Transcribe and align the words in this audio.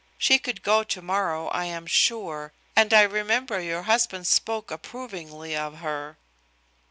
She 0.17 0.39
could 0.39 0.63
go 0.63 0.83
tomorrow, 0.83 1.47
I 1.49 1.65
am 1.65 1.85
sure. 1.85 2.53
And 2.75 2.91
I 2.91 3.03
remember 3.03 3.59
your 3.61 3.83
husband 3.83 4.25
spoke 4.25 4.71
approvingly 4.71 5.55
of 5.55 5.77
her." 5.77 6.17